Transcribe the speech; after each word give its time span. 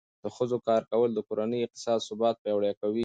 د 0.23 0.25
ښځو 0.35 0.57
کار 0.67 0.81
کول 0.91 1.09
د 1.13 1.19
کورنۍ 1.27 1.59
اقتصادي 1.63 2.05
ثبات 2.09 2.35
پیاوړی 2.43 2.73
کوي. 2.81 2.99